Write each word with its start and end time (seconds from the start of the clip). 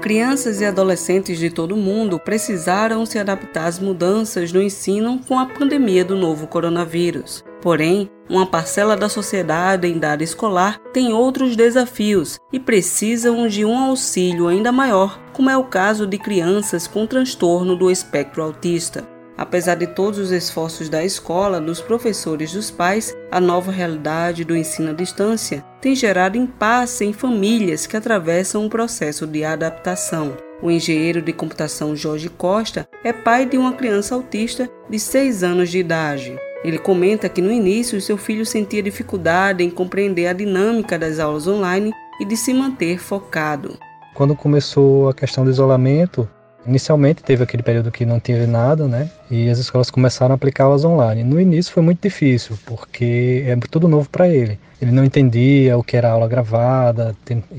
Crianças 0.00 0.62
e 0.62 0.64
adolescentes 0.64 1.38
de 1.38 1.50
todo 1.50 1.72
o 1.72 1.76
mundo 1.76 2.18
precisaram 2.18 3.04
se 3.04 3.18
adaptar 3.18 3.66
às 3.66 3.78
mudanças 3.78 4.50
no 4.50 4.62
ensino 4.62 5.20
com 5.28 5.38
a 5.38 5.44
pandemia 5.44 6.02
do 6.02 6.16
novo 6.16 6.46
coronavírus. 6.46 7.44
Porém, 7.60 8.08
uma 8.26 8.46
parcela 8.46 8.96
da 8.96 9.10
sociedade 9.10 9.86
em 9.86 9.96
idade 9.96 10.24
escolar 10.24 10.80
tem 10.94 11.12
outros 11.12 11.54
desafios 11.54 12.38
e 12.50 12.58
precisam 12.58 13.46
de 13.46 13.62
um 13.62 13.76
auxílio 13.76 14.48
ainda 14.48 14.72
maior, 14.72 15.20
como 15.34 15.50
é 15.50 15.56
o 15.56 15.64
caso 15.64 16.06
de 16.06 16.16
crianças 16.16 16.86
com 16.86 17.06
transtorno 17.06 17.76
do 17.76 17.90
espectro 17.90 18.42
autista. 18.42 19.19
Apesar 19.40 19.74
de 19.74 19.86
todos 19.86 20.18
os 20.18 20.32
esforços 20.32 20.90
da 20.90 21.02
escola, 21.02 21.62
dos 21.62 21.80
professores 21.80 22.52
dos 22.52 22.70
pais, 22.70 23.16
a 23.30 23.40
nova 23.40 23.72
realidade 23.72 24.44
do 24.44 24.54
ensino 24.54 24.90
à 24.90 24.92
distância 24.92 25.64
tem 25.80 25.94
gerado 25.94 26.36
impasse 26.36 27.06
em 27.06 27.14
famílias 27.14 27.86
que 27.86 27.96
atravessam 27.96 28.62
um 28.62 28.68
processo 28.68 29.26
de 29.26 29.42
adaptação. 29.42 30.36
O 30.60 30.70
engenheiro 30.70 31.22
de 31.22 31.32
computação 31.32 31.96
Jorge 31.96 32.28
Costa 32.28 32.86
é 33.02 33.14
pai 33.14 33.46
de 33.46 33.56
uma 33.56 33.72
criança 33.72 34.14
autista 34.14 34.68
de 34.90 34.98
6 34.98 35.42
anos 35.42 35.70
de 35.70 35.78
idade. 35.78 36.38
Ele 36.62 36.76
comenta 36.76 37.26
que 37.26 37.40
no 37.40 37.50
início 37.50 37.98
seu 37.98 38.18
filho 38.18 38.44
sentia 38.44 38.82
dificuldade 38.82 39.64
em 39.64 39.70
compreender 39.70 40.26
a 40.26 40.34
dinâmica 40.34 40.98
das 40.98 41.18
aulas 41.18 41.46
online 41.46 41.94
e 42.20 42.26
de 42.26 42.36
se 42.36 42.52
manter 42.52 42.98
focado. 42.98 43.78
Quando 44.12 44.36
começou 44.36 45.08
a 45.08 45.14
questão 45.14 45.44
do 45.46 45.50
isolamento, 45.50 46.28
Inicialmente 46.66 47.22
teve 47.22 47.42
aquele 47.42 47.62
período 47.62 47.90
que 47.90 48.04
não 48.04 48.20
teve 48.20 48.46
nada, 48.46 48.86
né? 48.86 49.10
E 49.30 49.48
as 49.48 49.58
escolas 49.58 49.90
começaram 49.90 50.32
a 50.32 50.36
aplicar 50.36 50.64
aulas 50.64 50.84
online. 50.84 51.24
No 51.24 51.40
início 51.40 51.72
foi 51.72 51.82
muito 51.82 52.02
difícil, 52.02 52.58
porque 52.66 53.44
é 53.46 53.56
tudo 53.70 53.88
novo 53.88 54.08
para 54.08 54.28
ele. 54.28 54.58
Ele 54.80 54.90
não 54.90 55.04
entendia 55.04 55.76
o 55.76 55.84
que 55.84 55.96
era 55.96 56.10
aula 56.10 56.28
gravada 56.28 57.14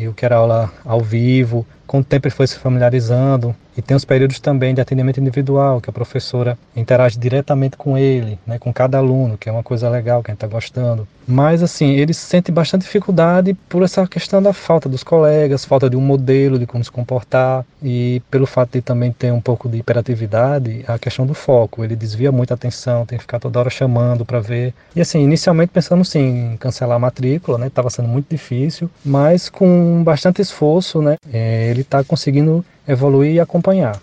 o 0.07 0.13
que 0.13 0.25
era 0.25 0.37
aula 0.37 0.71
ao 0.83 1.01
vivo. 1.01 1.65
Com 1.85 1.99
o 1.99 2.03
tempo 2.03 2.27
ele 2.27 2.35
foi 2.35 2.47
se 2.47 2.57
familiarizando, 2.57 3.55
e 3.77 3.81
tem 3.81 3.95
os 3.95 4.05
períodos 4.05 4.39
também 4.39 4.73
de 4.73 4.81
atendimento 4.81 5.19
individual, 5.19 5.79
que 5.79 5.89
a 5.89 5.93
professora 5.93 6.57
interage 6.75 7.17
diretamente 7.17 7.77
com 7.77 7.97
ele, 7.97 8.37
né, 8.45 8.59
com 8.59 8.73
cada 8.73 8.97
aluno, 8.97 9.37
que 9.37 9.49
é 9.49 9.51
uma 9.51 9.63
coisa 9.63 9.89
legal, 9.89 10.21
que 10.21 10.31
a 10.31 10.33
gente 10.33 10.43
está 10.43 10.47
gostando. 10.47 11.07
Mas, 11.27 11.63
assim, 11.63 11.91
ele 11.91 12.13
sente 12.13 12.51
bastante 12.51 12.81
dificuldade 12.81 13.53
por 13.69 13.83
essa 13.83 14.05
questão 14.07 14.41
da 14.41 14.53
falta 14.53 14.89
dos 14.89 15.03
colegas, 15.03 15.63
falta 15.63 15.89
de 15.89 15.95
um 15.95 16.01
modelo 16.01 16.59
de 16.59 16.65
como 16.65 16.83
se 16.83 16.91
comportar, 16.91 17.65
e 17.81 18.21
pelo 18.29 18.45
fato 18.45 18.73
de 18.73 18.81
também 18.81 19.11
ter 19.11 19.31
um 19.31 19.39
pouco 19.39 19.69
de 19.69 19.77
hiperatividade, 19.77 20.83
a 20.87 20.99
questão 20.99 21.25
do 21.25 21.33
foco. 21.33 21.83
Ele 21.83 21.95
desvia 21.95 22.31
muita 22.31 22.55
atenção, 22.55 23.05
tem 23.05 23.17
que 23.17 23.23
ficar 23.23 23.39
toda 23.39 23.59
hora 23.59 23.69
chamando 23.69 24.25
para 24.25 24.39
ver. 24.39 24.73
E, 24.95 25.01
assim, 25.01 25.23
inicialmente 25.23 25.71
pensamos 25.71 26.09
sim 26.09 26.53
em 26.53 26.57
cancelar 26.57 26.97
a 26.97 26.99
matrícula, 26.99 27.57
né, 27.57 27.67
estava 27.67 27.89
sendo 27.89 28.07
muito 28.07 28.27
difícil, 28.29 28.89
mas 29.05 29.49
com 29.49 30.03
bastante 30.03 30.41
esforço, 30.41 31.01
né, 31.01 31.15
é, 31.31 31.69
ele 31.69 31.81
está 31.81 32.03
conseguindo 32.03 32.65
evoluir 32.87 33.33
e 33.33 33.39
acompanhar. 33.39 33.99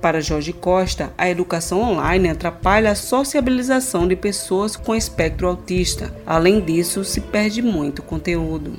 Para 0.00 0.20
Jorge 0.20 0.52
Costa, 0.52 1.12
a 1.16 1.30
educação 1.30 1.80
online 1.80 2.28
atrapalha 2.28 2.90
a 2.90 2.94
sociabilização 2.94 4.06
de 4.06 4.14
pessoas 4.14 4.76
com 4.76 4.94
espectro 4.94 5.48
autista. 5.48 6.14
Além 6.26 6.60
disso, 6.60 7.02
se 7.04 7.22
perde 7.22 7.62
muito 7.62 8.02
conteúdo. 8.02 8.74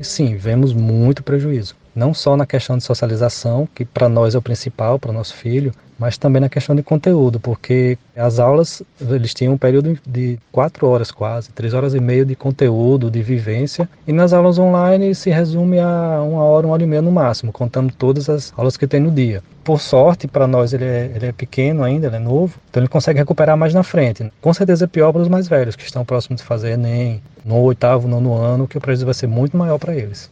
Sim, 0.00 0.36
vemos 0.36 0.72
muito 0.72 1.22
prejuízo. 1.22 1.76
Não 1.94 2.14
só 2.14 2.36
na 2.36 2.46
questão 2.46 2.76
de 2.76 2.84
socialização, 2.84 3.68
que 3.74 3.84
para 3.84 4.08
nós 4.08 4.34
é 4.34 4.38
o 4.38 4.42
principal, 4.42 4.98
para 4.98 5.12
nosso 5.12 5.34
filho, 5.34 5.72
mas 6.00 6.16
também 6.16 6.40
na 6.40 6.48
questão 6.48 6.74
de 6.74 6.82
conteúdo, 6.82 7.38
porque 7.38 7.98
as 8.16 8.38
aulas 8.38 8.82
eles 8.98 9.34
tinham 9.34 9.52
um 9.52 9.58
período 9.58 9.98
de 10.06 10.38
quatro 10.50 10.86
horas 10.86 11.10
quase, 11.10 11.50
três 11.50 11.74
horas 11.74 11.92
e 11.92 12.00
meia 12.00 12.24
de 12.24 12.34
conteúdo, 12.34 13.10
de 13.10 13.20
vivência, 13.20 13.86
e 14.06 14.12
nas 14.12 14.32
aulas 14.32 14.58
online 14.58 15.14
se 15.14 15.28
resume 15.28 15.78
a 15.78 16.22
uma 16.22 16.42
hora, 16.42 16.66
uma 16.66 16.72
hora 16.72 16.82
e 16.82 16.86
meia 16.86 17.02
no 17.02 17.12
máximo, 17.12 17.52
contando 17.52 17.92
todas 17.92 18.30
as 18.30 18.50
aulas 18.56 18.78
que 18.78 18.86
tem 18.86 18.98
no 18.98 19.10
dia. 19.10 19.42
Por 19.62 19.78
sorte, 19.78 20.26
para 20.26 20.46
nós 20.46 20.72
ele 20.72 20.86
é, 20.86 21.12
ele 21.14 21.26
é 21.26 21.32
pequeno 21.32 21.84
ainda, 21.84 22.06
ele 22.06 22.16
é 22.16 22.20
novo, 22.20 22.58
então 22.70 22.80
ele 22.82 22.88
consegue 22.88 23.18
recuperar 23.18 23.58
mais 23.58 23.74
na 23.74 23.82
frente. 23.82 24.32
Com 24.40 24.54
certeza 24.54 24.86
é 24.86 24.88
pior 24.88 25.12
para 25.12 25.20
os 25.20 25.28
mais 25.28 25.48
velhos, 25.48 25.76
que 25.76 25.84
estão 25.84 26.02
próximos 26.02 26.40
de 26.40 26.46
fazer 26.46 26.70
Enem, 26.70 27.22
no 27.44 27.56
oitavo, 27.60 28.08
nono 28.08 28.34
ano, 28.34 28.66
que 28.66 28.78
o 28.78 28.80
prejuízo 28.80 29.04
vai 29.04 29.14
ser 29.14 29.26
muito 29.26 29.54
maior 29.54 29.78
para 29.78 29.94
eles. 29.94 30.30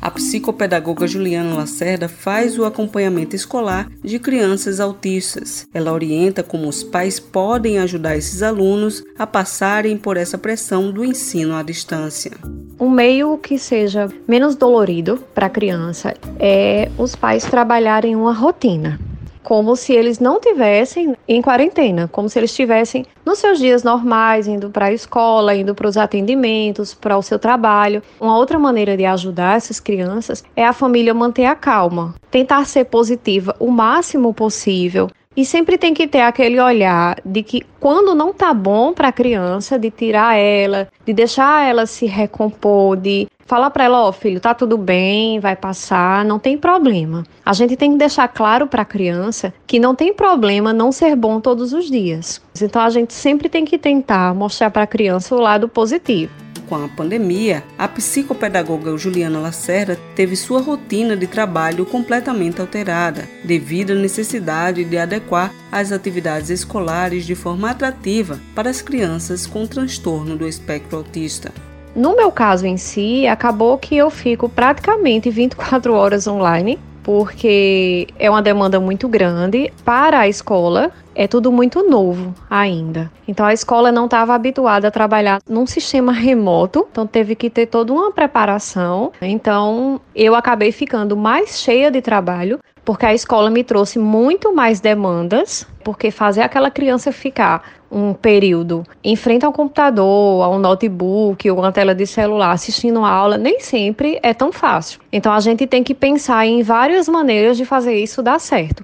A 0.00 0.10
psicopedagoga 0.10 1.06
Juliana 1.06 1.56
Lacerda 1.56 2.08
faz 2.08 2.58
o 2.58 2.64
acompanhamento 2.64 3.34
escolar 3.34 3.88
de 4.02 4.18
crianças 4.18 4.78
autistas. 4.78 5.66
Ela 5.74 5.92
orienta 5.92 6.42
como 6.42 6.68
os 6.68 6.84
pais 6.84 7.18
podem 7.18 7.78
ajudar 7.78 8.16
esses 8.16 8.42
alunos 8.42 9.04
a 9.18 9.26
passarem 9.26 9.96
por 9.96 10.16
essa 10.16 10.38
pressão 10.38 10.92
do 10.92 11.04
ensino 11.04 11.54
à 11.56 11.62
distância. 11.62 12.32
Um 12.78 12.88
meio 12.88 13.36
que 13.38 13.58
seja 13.58 14.08
menos 14.26 14.54
dolorido 14.54 15.18
para 15.34 15.46
a 15.46 15.50
criança 15.50 16.14
é 16.38 16.88
os 16.96 17.16
pais 17.16 17.44
trabalharem 17.44 18.14
uma 18.14 18.32
rotina 18.32 19.07
como 19.48 19.74
se 19.76 19.94
eles 19.94 20.18
não 20.18 20.38
tivessem 20.38 21.16
em 21.26 21.40
quarentena, 21.40 22.06
como 22.06 22.28
se 22.28 22.38
eles 22.38 22.50
estivessem 22.50 23.06
nos 23.24 23.38
seus 23.38 23.58
dias 23.58 23.82
normais, 23.82 24.46
indo 24.46 24.68
para 24.68 24.88
a 24.88 24.92
escola, 24.92 25.54
indo 25.54 25.74
para 25.74 25.88
os 25.88 25.96
atendimentos, 25.96 26.92
para 26.92 27.16
o 27.16 27.22
seu 27.22 27.38
trabalho. 27.38 28.02
Uma 28.20 28.36
outra 28.36 28.58
maneira 28.58 28.94
de 28.94 29.06
ajudar 29.06 29.56
essas 29.56 29.80
crianças 29.80 30.44
é 30.54 30.66
a 30.66 30.74
família 30.74 31.14
manter 31.14 31.46
a 31.46 31.54
calma, 31.54 32.14
tentar 32.30 32.66
ser 32.66 32.84
positiva 32.84 33.56
o 33.58 33.70
máximo 33.70 34.34
possível, 34.34 35.08
e 35.34 35.46
sempre 35.46 35.78
tem 35.78 35.94
que 35.94 36.06
ter 36.06 36.20
aquele 36.20 36.60
olhar 36.60 37.16
de 37.24 37.42
que 37.42 37.62
quando 37.80 38.14
não 38.14 38.34
tá 38.34 38.52
bom 38.52 38.92
para 38.92 39.08
a 39.08 39.12
criança, 39.12 39.78
de 39.78 39.90
tirar 39.90 40.36
ela, 40.36 40.88
de 41.06 41.14
deixar 41.14 41.66
ela 41.66 41.86
se 41.86 42.04
recompor, 42.04 42.96
de 42.96 43.26
falar 43.48 43.70
para 43.70 43.84
ela, 43.84 44.04
ó, 44.04 44.10
oh, 44.10 44.12
filho, 44.12 44.38
tá 44.38 44.54
tudo 44.54 44.76
bem, 44.76 45.40
vai 45.40 45.56
passar, 45.56 46.24
não 46.24 46.38
tem 46.38 46.56
problema. 46.56 47.24
A 47.44 47.54
gente 47.54 47.76
tem 47.76 47.92
que 47.92 47.98
deixar 47.98 48.28
claro 48.28 48.66
para 48.66 48.82
a 48.82 48.84
criança 48.84 49.52
que 49.66 49.80
não 49.80 49.94
tem 49.94 50.12
problema 50.12 50.72
não 50.72 50.92
ser 50.92 51.16
bom 51.16 51.40
todos 51.40 51.72
os 51.72 51.90
dias. 51.90 52.42
Então 52.60 52.82
a 52.82 52.90
gente 52.90 53.14
sempre 53.14 53.48
tem 53.48 53.64
que 53.64 53.78
tentar 53.78 54.34
mostrar 54.34 54.70
para 54.70 54.82
a 54.82 54.86
criança 54.86 55.34
o 55.34 55.40
lado 55.40 55.68
positivo 55.68 56.30
com 56.68 56.74
a 56.76 56.86
pandemia, 56.86 57.64
a 57.78 57.88
psicopedagoga 57.88 58.94
Juliana 58.98 59.40
Lacerda 59.40 59.98
teve 60.14 60.36
sua 60.36 60.60
rotina 60.60 61.16
de 61.16 61.26
trabalho 61.26 61.86
completamente 61.86 62.60
alterada, 62.60 63.26
devido 63.42 63.92
à 63.92 63.94
necessidade 63.94 64.84
de 64.84 64.98
adequar 64.98 65.50
as 65.72 65.92
atividades 65.92 66.50
escolares 66.50 67.24
de 67.24 67.34
forma 67.34 67.70
atrativa 67.70 68.38
para 68.54 68.68
as 68.68 68.82
crianças 68.82 69.46
com 69.46 69.66
transtorno 69.66 70.36
do 70.36 70.46
espectro 70.46 70.98
autista. 70.98 71.50
No 71.98 72.14
meu 72.14 72.30
caso 72.30 72.64
em 72.64 72.76
si, 72.76 73.26
acabou 73.26 73.76
que 73.76 73.96
eu 73.96 74.08
fico 74.08 74.48
praticamente 74.48 75.30
24 75.30 75.92
horas 75.92 76.28
online, 76.28 76.78
porque 77.02 78.06
é 78.16 78.30
uma 78.30 78.40
demanda 78.40 78.78
muito 78.78 79.08
grande 79.08 79.72
para 79.84 80.20
a 80.20 80.28
escola, 80.28 80.92
é 81.12 81.26
tudo 81.26 81.50
muito 81.50 81.82
novo 81.90 82.32
ainda. 82.48 83.10
Então 83.26 83.44
a 83.44 83.52
escola 83.52 83.90
não 83.90 84.04
estava 84.04 84.32
habituada 84.32 84.86
a 84.86 84.92
trabalhar 84.92 85.40
num 85.48 85.66
sistema 85.66 86.12
remoto, 86.12 86.86
então 86.88 87.04
teve 87.04 87.34
que 87.34 87.50
ter 87.50 87.66
toda 87.66 87.92
uma 87.92 88.12
preparação. 88.12 89.10
Então 89.20 90.00
eu 90.14 90.36
acabei 90.36 90.70
ficando 90.70 91.16
mais 91.16 91.58
cheia 91.58 91.90
de 91.90 92.00
trabalho, 92.00 92.60
porque 92.88 93.04
a 93.04 93.12
escola 93.12 93.50
me 93.50 93.62
trouxe 93.62 93.98
muito 93.98 94.54
mais 94.54 94.80
demandas, 94.80 95.66
porque 95.84 96.10
fazer 96.10 96.40
aquela 96.40 96.70
criança 96.70 97.12
ficar 97.12 97.62
um 97.92 98.14
período 98.14 98.82
em 99.04 99.14
frente 99.14 99.44
ao 99.44 99.52
computador, 99.52 100.42
a 100.42 100.48
um 100.48 100.58
notebook 100.58 101.50
ou 101.50 101.58
uma 101.58 101.70
tela 101.70 101.94
de 101.94 102.06
celular 102.06 102.50
assistindo 102.50 103.04
a 103.04 103.10
aula, 103.10 103.36
nem 103.36 103.60
sempre 103.60 104.18
é 104.22 104.32
tão 104.32 104.50
fácil. 104.50 105.00
Então 105.12 105.30
a 105.30 105.40
gente 105.40 105.66
tem 105.66 105.84
que 105.84 105.94
pensar 105.94 106.46
em 106.46 106.62
várias 106.62 107.06
maneiras 107.10 107.58
de 107.58 107.66
fazer 107.66 107.94
isso 107.94 108.22
dar 108.22 108.38
certo. 108.38 108.82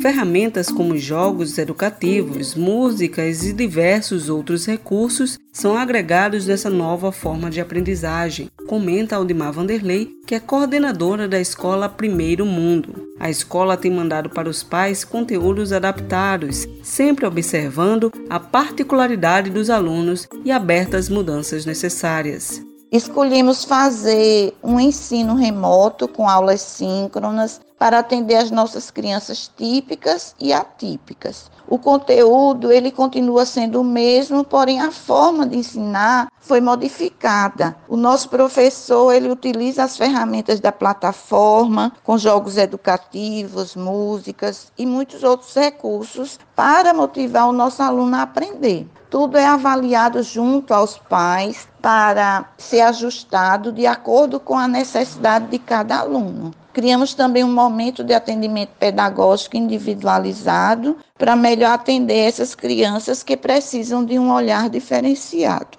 Ferramentas 0.00 0.70
como 0.70 0.96
jogos 0.96 1.58
educativos, 1.58 2.54
músicas 2.54 3.44
e 3.44 3.52
diversos 3.52 4.30
outros 4.30 4.64
recursos 4.64 5.38
são 5.52 5.76
agregados 5.76 6.46
nessa 6.46 6.70
nova 6.70 7.12
forma 7.12 7.50
de 7.50 7.60
aprendizagem, 7.60 8.48
comenta 8.66 9.16
Aldemar 9.16 9.52
Vanderlei, 9.52 10.08
que 10.26 10.34
é 10.34 10.40
coordenadora 10.40 11.28
da 11.28 11.38
escola 11.38 11.86
Primeiro 11.86 12.46
Mundo. 12.46 13.10
A 13.20 13.28
escola 13.28 13.76
tem 13.76 13.90
mandado 13.90 14.30
para 14.30 14.48
os 14.48 14.62
pais 14.62 15.04
conteúdos 15.04 15.70
adaptados, 15.70 16.66
sempre 16.82 17.26
observando 17.26 18.10
a 18.30 18.40
particularidade 18.40 19.50
dos 19.50 19.68
alunos 19.68 20.26
e 20.42 20.50
aberta 20.50 20.96
às 20.96 21.10
mudanças 21.10 21.66
necessárias. 21.66 22.62
Escolhemos 22.90 23.64
fazer 23.64 24.54
um 24.64 24.80
ensino 24.80 25.34
remoto 25.34 26.08
com 26.08 26.26
aulas 26.26 26.62
síncronas 26.62 27.60
para 27.80 28.00
atender 28.00 28.36
as 28.36 28.50
nossas 28.50 28.90
crianças 28.90 29.50
típicas 29.56 30.34
e 30.38 30.52
atípicas. 30.52 31.50
O 31.66 31.78
conteúdo 31.78 32.70
ele 32.70 32.90
continua 32.90 33.46
sendo 33.46 33.80
o 33.80 33.84
mesmo, 33.84 34.44
porém 34.44 34.82
a 34.82 34.92
forma 34.92 35.46
de 35.46 35.56
ensinar 35.56 36.28
foi 36.38 36.60
modificada. 36.60 37.74
O 37.88 37.96
nosso 37.96 38.28
professor 38.28 39.14
ele 39.14 39.30
utiliza 39.30 39.82
as 39.82 39.96
ferramentas 39.96 40.60
da 40.60 40.70
plataforma 40.70 41.92
com 42.04 42.18
jogos 42.18 42.58
educativos, 42.58 43.74
músicas 43.74 44.70
e 44.76 44.84
muitos 44.84 45.22
outros 45.22 45.54
recursos 45.54 46.38
para 46.54 46.92
motivar 46.92 47.48
o 47.48 47.52
nosso 47.52 47.82
aluno 47.82 48.14
a 48.14 48.22
aprender. 48.22 48.86
Tudo 49.08 49.38
é 49.38 49.46
avaliado 49.46 50.22
junto 50.22 50.74
aos 50.74 50.98
pais 50.98 51.66
para 51.80 52.44
ser 52.58 52.82
ajustado 52.82 53.72
de 53.72 53.86
acordo 53.86 54.38
com 54.38 54.58
a 54.58 54.68
necessidade 54.68 55.46
de 55.46 55.58
cada 55.58 55.98
aluno. 55.98 56.52
Criamos 56.72 57.14
também 57.14 57.42
um 57.42 57.52
momento 57.52 58.04
de 58.04 58.14
atendimento 58.14 58.70
pedagógico 58.78 59.56
individualizado 59.56 60.96
para 61.18 61.34
melhor 61.34 61.72
atender 61.72 62.28
essas 62.28 62.54
crianças 62.54 63.22
que 63.22 63.36
precisam 63.36 64.04
de 64.04 64.18
um 64.18 64.32
olhar 64.32 64.70
diferenciado. 64.70 65.78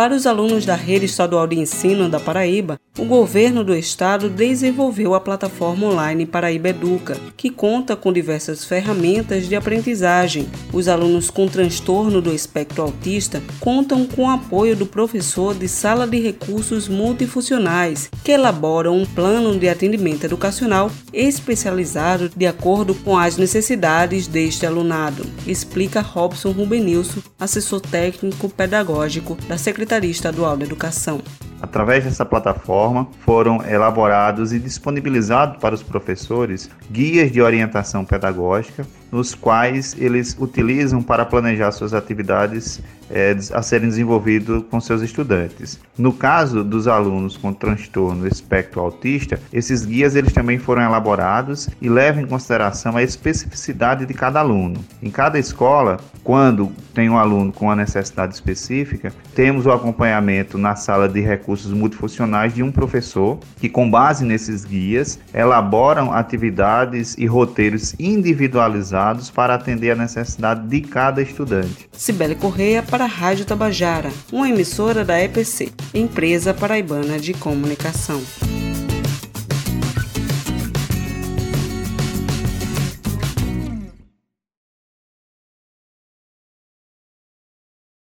Para 0.00 0.14
os 0.14 0.26
alunos 0.26 0.64
da 0.64 0.74
Rede 0.76 1.04
Estadual 1.04 1.46
de 1.46 1.58
Ensino 1.58 2.08
da 2.08 2.18
Paraíba, 2.18 2.80
o 2.98 3.04
governo 3.04 3.62
do 3.62 3.74
estado 3.74 4.30
desenvolveu 4.30 5.14
a 5.14 5.20
plataforma 5.20 5.88
online 5.88 6.24
Paraíba 6.24 6.70
Educa, 6.70 7.18
que 7.36 7.50
conta 7.50 7.94
com 7.94 8.10
diversas 8.10 8.64
ferramentas 8.64 9.46
de 9.46 9.54
aprendizagem. 9.54 10.48
Os 10.72 10.88
alunos 10.88 11.28
com 11.28 11.46
transtorno 11.46 12.22
do 12.22 12.32
espectro 12.32 12.82
autista 12.82 13.42
contam 13.60 14.06
com 14.06 14.22
o 14.22 14.30
apoio 14.30 14.74
do 14.74 14.86
professor 14.86 15.54
de 15.54 15.68
sala 15.68 16.06
de 16.06 16.18
recursos 16.18 16.88
multifuncionais, 16.88 18.08
que 18.24 18.32
elabora 18.32 18.90
um 18.90 19.04
plano 19.04 19.58
de 19.58 19.68
atendimento 19.68 20.24
educacional 20.24 20.90
especializado 21.12 22.30
de 22.34 22.46
acordo 22.46 22.94
com 22.94 23.18
as 23.18 23.36
necessidades 23.36 24.26
deste 24.26 24.64
alunado, 24.64 25.26
explica 25.46 26.00
Robson 26.00 26.52
Rubenilson, 26.52 27.20
assessor 27.38 27.82
técnico 27.82 28.48
pedagógico 28.48 29.36
da 29.46 29.58
Secretaria 29.58 29.89
Secretaria 29.90 30.10
Estadual 30.12 30.56
da 30.56 30.64
Educação. 30.64 31.20
Através 31.60 32.04
dessa 32.04 32.24
plataforma, 32.24 33.08
foram 33.24 33.60
elaborados 33.64 34.52
e 34.52 34.58
disponibilizados 34.60 35.56
para 35.56 35.74
os 35.74 35.82
professores 35.82 36.70
guias 36.92 37.32
de 37.32 37.42
orientação 37.42 38.04
pedagógica, 38.04 38.86
nos 39.10 39.34
quais 39.34 39.96
eles 39.98 40.36
utilizam 40.38 41.02
para 41.02 41.26
planejar 41.26 41.72
suas 41.72 41.92
atividades 41.92 42.80
é, 43.10 43.36
a 43.52 43.62
serem 43.62 43.88
desenvolvidas 43.88 44.62
com 44.70 44.80
seus 44.80 45.02
estudantes. 45.02 45.78
No 45.98 46.12
caso 46.12 46.64
dos 46.64 46.88
alunos 46.88 47.36
com 47.36 47.52
transtorno 47.52 48.26
espectro 48.26 48.80
autista, 48.80 49.40
esses 49.52 49.84
guias 49.84 50.16
eles 50.16 50.32
também 50.32 50.58
foram 50.58 50.82
elaborados 50.82 51.68
e 51.80 51.88
levam 51.88 52.22
em 52.22 52.26
consideração 52.26 52.96
a 52.96 53.02
especificidade 53.02 54.06
de 54.06 54.14
cada 54.14 54.40
aluno. 54.40 54.82
Em 55.02 55.10
cada 55.10 55.38
escola, 55.38 55.98
quando 56.22 56.72
tem 56.94 57.08
um 57.08 57.18
aluno 57.18 57.52
com 57.52 57.66
uma 57.66 57.76
necessidade 57.76 58.34
específica, 58.34 59.12
temos 59.34 59.66
o 59.66 59.70
acompanhamento 59.70 60.58
na 60.58 60.76
sala 60.76 61.08
de 61.08 61.20
recursos 61.20 61.72
multifuncionais 61.72 62.54
de 62.54 62.62
um 62.62 62.70
professor 62.70 63.38
que, 63.58 63.68
com 63.68 63.90
base 63.90 64.24
nesses 64.24 64.64
guias, 64.64 65.18
elaboram 65.32 66.12
atividades 66.12 67.16
e 67.16 67.26
roteiros 67.26 67.94
individualizados 67.98 69.30
para 69.30 69.54
atender 69.54 69.90
a 69.90 69.96
necessidade 69.96 70.66
de 70.66 70.80
cada 70.80 71.22
estudante. 71.22 71.88
Cibele 71.92 72.34
Correia 72.34 72.82
para 73.00 73.06
a 73.06 73.08
Rádio 73.08 73.46
Tabajara, 73.46 74.12
uma 74.30 74.46
emissora 74.46 75.02
da 75.02 75.18
EPC, 75.18 75.72
Empresa 75.94 76.52
Paraibana 76.52 77.18
de 77.18 77.32
Comunicação. 77.32 78.20